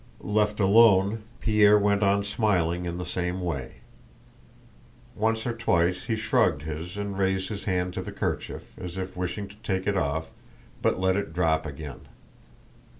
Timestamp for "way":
3.39-3.81